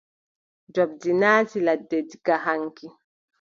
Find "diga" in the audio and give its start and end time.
2.09-2.35